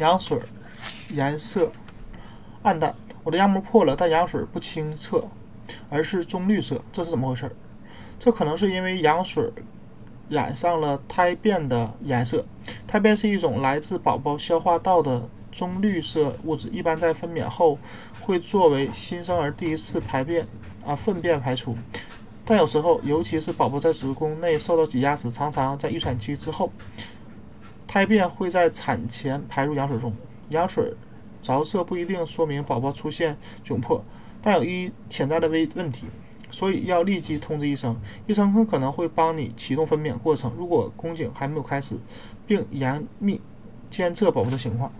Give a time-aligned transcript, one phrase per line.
[0.00, 0.40] 羊水
[1.10, 1.70] 颜色
[2.62, 5.24] 暗淡，我的羊膜破了，但羊水不清澈，
[5.90, 7.54] 而是棕绿色，这是怎么回事？
[8.18, 9.52] 这可能是因为羊水
[10.30, 12.46] 染上了胎便的颜色。
[12.86, 17.78] 胎便是一种来自宝宝消化道的棕绿色物质，一般在分娩后
[18.22, 20.46] 会作为新生儿第一次排便
[20.86, 21.76] 啊粪便排出。
[22.44, 26.72] 但有时候，尤其是宝宝在子宫内受到挤压时，常常在预产期之后，
[27.90, 30.14] 胎便会在产前排入羊水中。
[30.50, 30.94] 羊水
[31.42, 34.04] 着色不一定说明宝宝出现窘迫，
[34.40, 36.06] 但有一潜在的危问题，
[36.52, 38.00] 所以要立即通知医生。
[38.28, 41.98] 医生很可能会帮你启动分娩过程，如果宫颈还没有开始，
[42.46, 43.40] 并严密
[43.90, 44.92] 监测宝宝的情况。